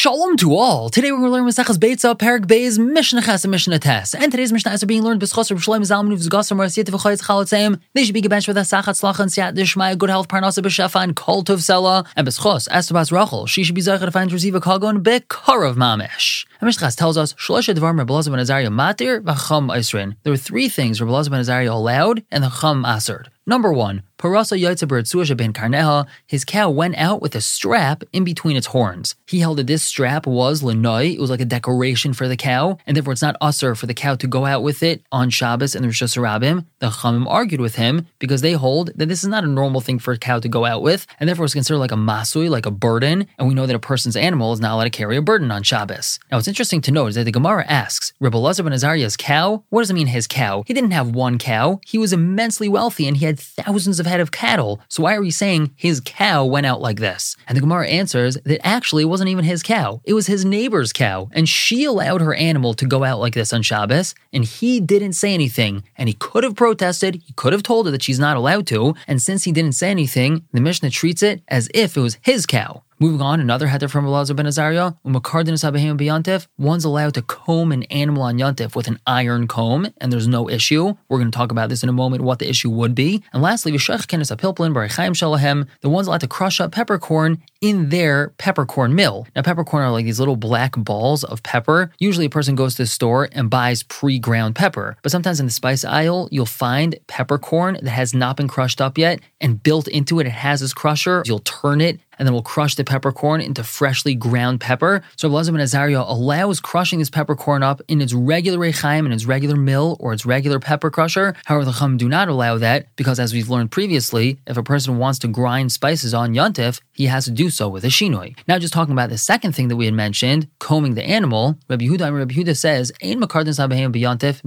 [0.00, 0.88] Shalom to all.
[0.88, 4.14] Today we're going to learn Maseches Beitza, Perik Beis, Mishnah Ches, and Mishnah Tes.
[4.14, 7.78] And today's Mishnah are being learned B'schos Rav Shloim Zalman Uvz Gosser Marasiyat V'choyetz Chalatzeim.
[7.92, 11.02] They should be gebenched with a Sachat Slach and Siyat Dishmaya, good health, Parnasa B'shefa,
[11.02, 12.06] and Kol Tov Sela.
[12.16, 16.46] And B'schos, Estabas Rachel, she should be Zaycha to find receive Reziva Kagon Be'karav Mamish.
[16.62, 20.16] And Mishnah Ches tells us, Shlosh Devar Rabbi Elazar ben Azariah Matir V'cham Isrin.
[20.22, 23.26] There were three things Elazar ben Azariah allowed and the Chum Aserd.
[23.46, 28.22] Number one, Parasa Yaitzaber Tsuasha ben Karneha, his cow went out with a strap in
[28.22, 29.14] between its horns.
[29.26, 32.76] He held that this strap was lenoi, it was like a decoration for the cow,
[32.86, 35.74] and therefore it's not usher for the cow to go out with it on Shabbos
[35.74, 36.66] and Rosh Hashanah.
[36.80, 39.98] The Chamim argued with him because they hold that this is not a normal thing
[39.98, 42.66] for a cow to go out with, and therefore it's considered like a masui, like
[42.66, 45.22] a burden, and we know that a person's animal is not allowed to carry a
[45.22, 46.18] burden on Shabbos.
[46.30, 49.64] Now, what's interesting to note is that the Gemara asks, Rebbe Lazar ben Azariah's cow,
[49.70, 50.62] what does it mean his cow?
[50.66, 54.20] He didn't have one cow, he was immensely wealthy and he had thousands of head
[54.20, 54.80] of cattle.
[54.88, 57.36] So why are we saying his cow went out like this?
[57.46, 60.00] And the Gemara answers that actually it wasn't even his cow.
[60.04, 61.28] It was his neighbor's cow.
[61.32, 64.14] And she allowed her animal to go out like this on Shabbos.
[64.32, 65.84] And he didn't say anything.
[65.96, 67.22] And he could have protested.
[67.24, 68.94] He could have told her that she's not allowed to.
[69.06, 72.46] And since he didn't say anything, the Mishnah treats it as if it was his
[72.46, 72.82] cow.
[73.02, 77.72] Moving on, another header from Elazar ben Azariah, Umakardinus Abahim B'Yantif, one's allowed to comb
[77.72, 80.94] an animal on Yantif with an iron comb, and there's no issue.
[81.08, 83.24] We're going to talk about this in a moment, what the issue would be.
[83.32, 87.88] And lastly, V'Shech Kenes Apilplin B'Rechaim Shalahem, the one's allowed to crush up peppercorn in
[87.88, 89.26] their peppercorn mill.
[89.34, 91.92] Now, peppercorn are like these little black balls of pepper.
[92.00, 95.46] Usually, a person goes to the store and buys pre ground pepper, but sometimes in
[95.46, 99.88] the spice aisle, you'll find peppercorn that has not been crushed up yet, and built
[99.88, 101.22] into it, it has this crusher.
[101.24, 105.02] You'll turn it and then we'll crush the peppercorn into freshly ground pepper.
[105.16, 109.24] So Elazar ben Azariah allows crushing this peppercorn up in its regular rechaim, in its
[109.24, 111.34] regular mill, or its regular pepper crusher.
[111.46, 114.98] However, the Chum do not allow that because, as we've learned previously, if a person
[114.98, 118.36] wants to grind spices on Yontif, he has to do so with a shinoi.
[118.46, 121.86] Now, just talking about the second thing that we had mentioned, combing the animal, Rabbi
[121.86, 124.42] Yehuda, Rabbi Yehuda says, Ein b'yantif.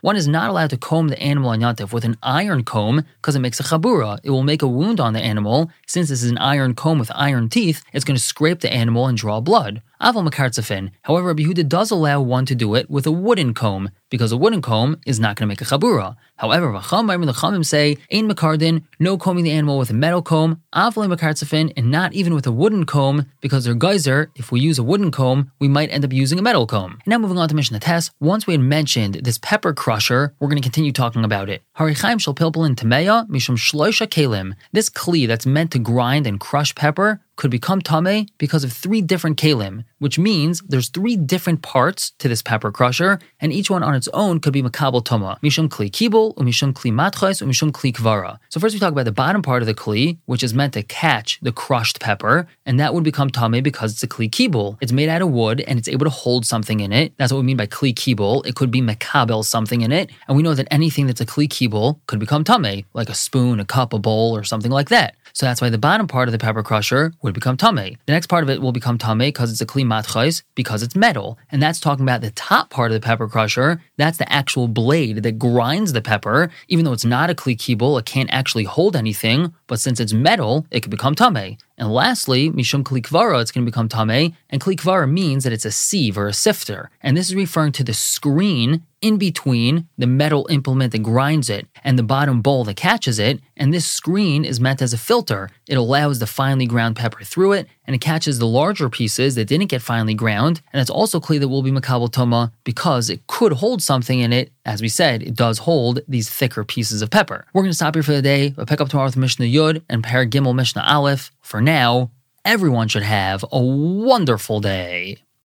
[0.00, 3.36] One is not allowed to comb the animal on Yontif with an iron comb because
[3.36, 4.18] it makes a chabura.
[4.24, 5.70] It will make a wound on the animal.
[5.86, 9.06] Since this is an iron comb with iron teeth, it's going to scrape the animal
[9.06, 9.82] and draw blood.
[10.00, 10.90] Aval Makartzafin.
[11.02, 14.36] However, Rabbi Yehuda does allow one to do it with a wooden comb, because a
[14.36, 16.16] wooden comb is not going to make a chabura.
[16.36, 21.12] However, the Chamim say, Ain Makardin, no combing the animal with a metal comb, Aval
[21.12, 24.84] Makartzafin, and not even with a wooden comb, because they're geyser, if we use a
[24.84, 26.92] wooden comb, we might end up using a metal comb.
[26.92, 30.48] And now moving on to Mishnah Tes, once we had mentioned this pepper crusher, we're
[30.48, 31.62] going to continue talking about it.
[31.76, 34.54] Harichaim shall pilpel in Tameya, Mishum Shloisha Kalim.
[34.72, 39.00] This kli that's meant to grind and crush pepper could become tame because of three
[39.00, 43.82] different kalim, which means there's three different parts to this pepper crusher, and each one
[43.82, 45.38] on its own could be makabel tama.
[45.42, 48.38] Mishum kli kibul, umishum kli matchas, umishum kli kvara.
[48.50, 50.82] So first we talk about the bottom part of the kli, which is meant to
[50.82, 54.76] catch the crushed pepper, and that would become tame because it's a kli kibul.
[54.80, 57.12] It's made out of wood and it's able to hold something in it.
[57.16, 58.44] That's what we mean by kli kibul.
[58.44, 61.48] It could be makabel something in it, and we know that anything that's a kli
[61.48, 65.14] kibul could become tame, like a spoon, a cup, a bowl, or something like that.
[65.38, 67.96] So that's why the bottom part of the pepper crusher would become tame.
[68.06, 70.96] The next part of it will become tame because it's a kli matchais, because it's
[70.96, 71.38] metal.
[71.52, 73.80] And that's talking about the top part of the pepper crusher.
[73.98, 76.50] That's the actual blade that grinds the pepper.
[76.66, 79.54] Even though it's not a kli kibul, it can't actually hold anything.
[79.68, 81.58] But since it's metal, it can become tame.
[81.78, 84.34] And lastly, mishum klikvara, it's going to become tame.
[84.50, 86.90] And klikvara means that it's a sieve or a sifter.
[87.00, 91.68] And this is referring to the screen in between the metal implement that grinds it
[91.84, 93.40] and the bottom bowl that catches it.
[93.56, 95.50] And this screen is meant as a filter.
[95.68, 99.46] It allows the finely ground pepper through it and it catches the larger pieces that
[99.46, 100.60] didn't get finely ground.
[100.74, 104.30] And it's also clear that will be makabel toma because it could hold something in
[104.30, 104.52] it.
[104.66, 107.46] As we said, it does hold these thicker pieces of pepper.
[107.54, 108.52] We're going to stop here for the day.
[108.54, 111.32] We'll pick up tomorrow with Mishnah Yud and Paragimel Mishnah Aleph.
[111.40, 112.10] For now,
[112.44, 115.16] everyone should have a wonderful day.